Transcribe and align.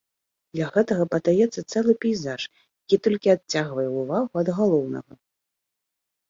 Для 0.55 0.67
гэтага 0.75 1.03
падаецца 1.15 1.63
цэлы 1.71 1.93
пейзаж, 2.05 2.41
які 2.87 2.97
толькі 3.09 3.33
адцягвае 3.35 3.85
ўвагу 3.99 4.35
ад 4.43 4.49
галоўнага. 4.63 5.13